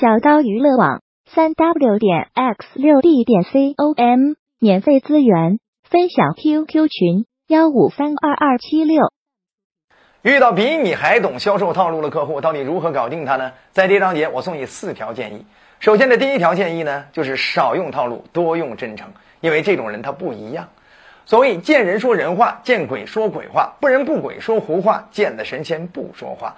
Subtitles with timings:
[0.00, 5.58] 小刀娱乐网三 w 点 x 六 d 点 com 免费资源
[5.90, 9.10] 分享 QQ 群幺五三二二七六。
[10.22, 13.50] 遇到比你还懂销售套路的客户，到底如何搞定他呢？
[13.72, 15.44] 在这章节，我送你四条建议。
[15.80, 19.10] 首先的第一条建议呢，就是少用套路，多用真诚，
[19.40, 20.68] 因为这种人他不一样。
[21.26, 26.54] 所谓见人说人话，见鬼说鬼话，不人不鬼说胡话，见的神仙不说话。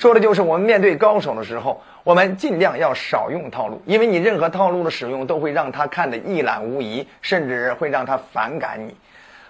[0.00, 8.94] 说的就是我们面对高手的时候，我们尽量要少用套路，因为你任何套路的使用都会让他看得一览无遗，甚至会让他反感你。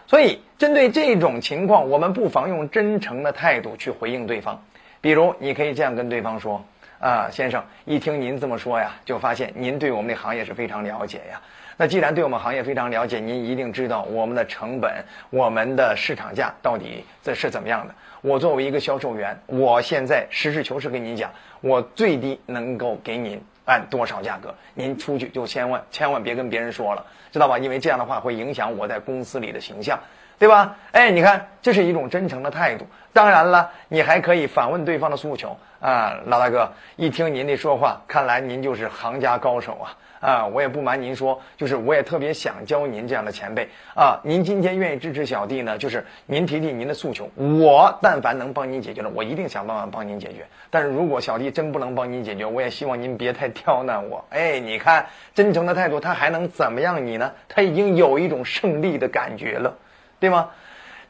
[0.09, 4.60] 所以，针对这种情况，我们不妨用真诚的态度去回应对方。
[5.01, 6.60] 比如，你可以这样跟对方说
[6.98, 11.41] ：“啊，先生，一听您这么说呀，就发现您对我们的行业是非常了解呀。
[11.77, 14.93] 那既然对我们行业非常了解，您一定知道我们的成本、
[15.30, 17.95] 我们的市场价到底这是怎么样的。
[18.23, 27.57] 我作为一个销售员，我现在实事求是跟您讲，我最低能够给您按多少价格，您出去就千万千万别跟别人说了。”知道吧？
[27.59, 29.98] 因为这样的话会影响我在公司里的形象，
[30.41, 30.74] 对吧？
[30.93, 32.87] 哎，你看，这是一种真诚的态度。
[33.13, 39.93] 当然了，你还可以反问对方的诉求啊，老大哥，一听您的说话，看来您就是行家高手啊。
[40.21, 44.19] 啊，我也不瞒您说，就是我也特别想教您这样的前辈啊。
[44.23, 50.47] 您今天愿意支持小弟呢，就是您提提您的诉求，我但凡能帮您解决的，我一定想办法帮您解决。
[50.71, 54.25] 但是如果小弟真不能帮您解决，我也希望您别太刁难我。
[54.30, 55.04] 哎，你看，
[55.35, 57.30] 真诚的态度，他还能怎么样你呢？
[57.47, 59.75] 他已经有一种胜利的感觉了，
[60.21, 60.51] 对吗？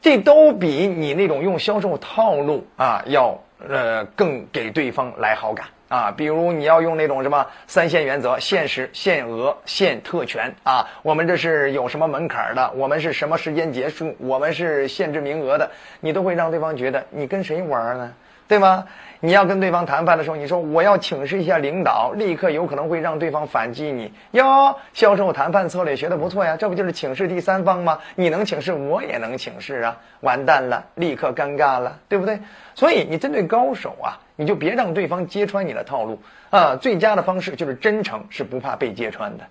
[0.01, 5.67] 这都比你那种用销售套路啊，要呃更给对方来好感。
[5.89, 18.13] 啊，比如你要用那种什么三限原则，限时、限额、限特权啊，我们这是有什么门槛的，我们是什么时间结束，我们是限制名额的，你都会让对方觉得你跟谁玩呢？
[18.51, 18.85] 对吗？
[19.21, 24.75] 你要跟对方谈判的时候，你说我要请示一下领导，立刻有可能会让对方反击你哟。
[24.91, 27.99] 销售谈判策略学的不错呀，这不就是请示第三方吗？
[28.15, 29.99] 你能请示，我也能请示啊。
[30.19, 32.41] 完蛋了，立刻尴尬了，对不对？
[32.75, 36.75] 所以你针对高手啊，你就别让对方揭穿你的套路啊。
[36.75, 39.45] 最佳的方式就是真诚，是不怕被揭穿的，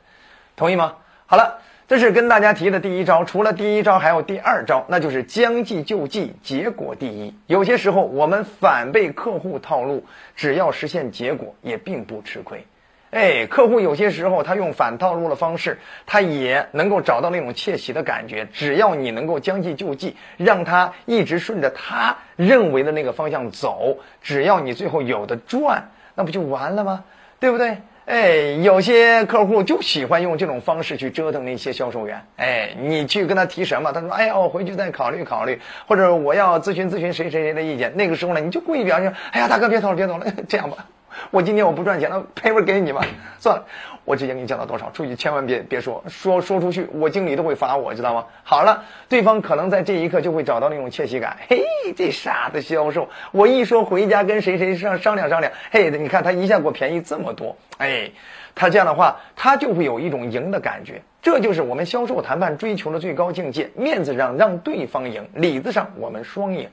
[0.56, 0.96] 同意吗？
[1.24, 1.60] 好了。
[1.90, 7.34] 这是跟大家提的第一招，除了第一招，还有第二招，那就是将计就计，结果第一。
[7.48, 10.04] 有些时候我们反被客户套路，
[10.36, 12.64] 只要实现结果，也并不吃亏。
[13.10, 18.46] 哎，客户有些时候他用反套路的方式，他也能够找到那种窃喜的感觉。
[18.52, 27.02] 只要你能够将计就计，让他一直顺着他认为的那个方向走，只要你最后有的赚，那不就完了吗？
[27.40, 27.78] 对不对？
[28.06, 32.20] 哎，有些客户就喜欢用这种方式去折腾那些销售员。
[32.36, 37.96] 哎，你去跟他提什么，他说：“哎呀，我回去再考虑考虑。”或者我要咨询咨询谁谁谁的意见。
[37.96, 40.86] 那个时候呢，你就故意表现：“哎呀，大哥别走了，别走了， 这样吧。”
[41.30, 43.04] 我今天我不赚钱了，赔本给你吧。
[43.38, 43.64] 算了，
[44.04, 48.26] 我之前给你降到多少，出去千万别别说，说说出去，我经理都会罚我，知道吗？
[48.42, 51.36] 好了，对方可能在这一刻就会找到那种窃喜感。
[51.48, 51.64] 嘿，
[51.96, 58.10] 这傻子销售，我一说回家跟谁谁商商量商量，嘿，你看他一下给我便宜这么多，哎，
[58.54, 61.02] 他这样的话，他就会有一种赢的感觉。
[61.22, 66.68] 这就是我们销售谈判追求的最高境界：面子上让对方赢，里子上我们双赢。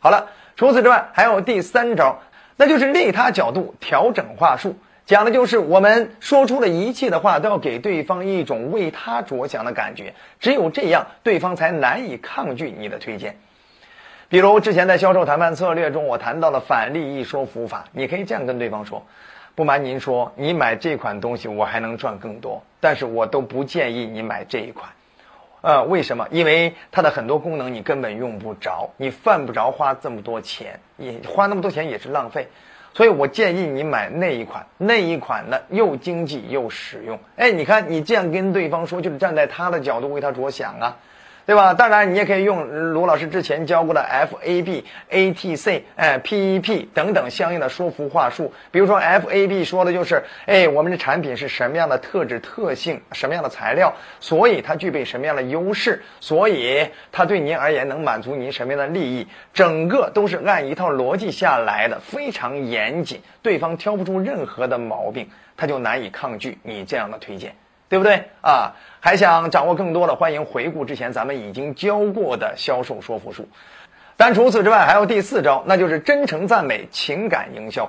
[0.00, 2.20] 好了，除此之外还有第三招。
[2.58, 4.74] 那就是利他角度调整话术，
[5.06, 13.36] 讲的就是我们说出的一切的话都要给对方一种为他着想的感觉，只有这样，对方才难以抗拒你的推荐。
[14.28, 19.06] 比如之前在销售谈判策略中，我谈到了反利益说服法，你可以这样跟对方说：
[19.54, 24.90] 不瞒您说，你买这款东西我还能赚更多，但是我都不建议你买这一款。
[25.60, 26.26] 呃，为什么？
[26.30, 32.48] 因为它的很多功能你根本用不着，你犯不着花这么多钱，你花那么多钱也是浪费。
[32.94, 37.18] 所以我建议你买那一款，那一款呢又经济又实用。
[37.36, 40.96] 哎，你看你这样跟对方说，就是站在他的角度为他着想啊。
[41.48, 41.72] 对吧？
[41.72, 48.52] 当然，你也可以用卢老师之前教过的 F A B A T C 哎 P E P 等等相应的说服话术。
[48.70, 67.54] 比如说 F A B 说的就是，哎，我们的产品是什么样的特质特性，什么样的材料，所以它具备什么样的优势，所以它对您而言能满足您什么样的利益，整个都是按一套逻辑下来的，非常严谨，对方挑不出任何的毛病，他就难以抗拒你这样的推荐。
[67.88, 68.74] 对不对啊？
[69.00, 73.48] 还想掌握更多的，欢迎回顾之前咱们已经教过的销售说服术。
[74.16, 77.88] 但除此之外，还有第四招，那就是真诚赞美、情感营销。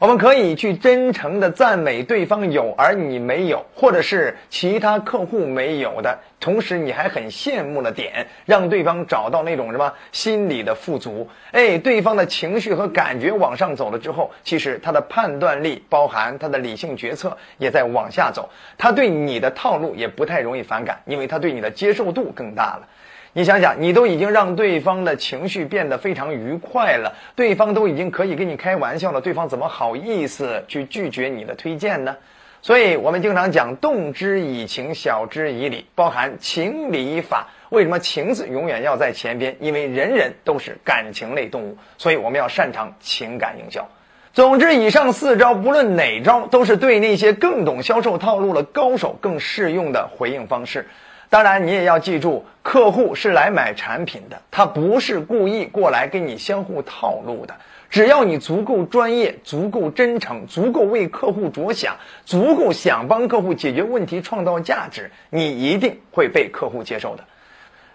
[0.00, 11.28] 我们可以去真诚的赞美对方有而你没有，或者是其他客户没有的，同时你还很羡慕的点，让对方找到那种什么心理的富足。
[11.52, 18.48] 哎，对方的情绪和感觉往上走了之后，其实他的判断力，包含他的理性决策也在往下走。
[18.78, 22.88] 他对你的套路也不太容易反感，因为他对你的接受度更大了。
[23.32, 32.16] 你想想，你都已经让对方的情绪变得非常愉快了，对方都已经可以跟你开玩笑了，对方怎么好意思去拒绝你的推荐呢？
[32.60, 37.46] 所以我们经常讲动之以情，晓之以理，包含情理法。
[37.68, 39.56] 为什么情字永远要在前边？
[39.60, 43.88] 因为人人都是感情类动物，所以我们要擅长情感营销。
[44.32, 50.88] 总之，以上四招，不论哪招，都是对那些更懂销售套路的高手更适用的回应方式。
[51.30, 57.54] 当然，你也要记住，客户是来买产品的，他不是故意过来跟你相互套路的。
[57.88, 67.24] 只要你足够专业、足够真诚、足够为客户着想、足够想帮客户解决问题、创造价值，你一定会被客户接受的。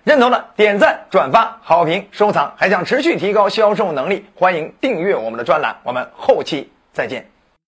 [0.06, 5.76] 认同的点赞、转发、好评、收藏，还想持续提高销售能力，欢迎订阅我们的专栏。
[5.84, 7.35] 我们后期再见。